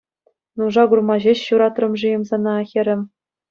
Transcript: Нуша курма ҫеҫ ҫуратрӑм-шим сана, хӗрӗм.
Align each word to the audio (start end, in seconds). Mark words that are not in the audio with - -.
Нуша 0.61 0.83
курма 0.93 1.17
ҫеҫ 1.27 1.45
ҫуратрӑм-шим 1.51 2.21
сана, 2.33 2.55
хӗрӗм. 2.75 3.01